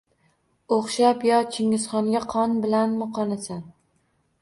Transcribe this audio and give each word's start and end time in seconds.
Oʼxshab 0.77 1.27
yo 1.27 1.37
Chingizxonga 1.57 2.25
qon 2.35 2.59
bilanmi 2.67 3.13
qonasan. 3.19 3.67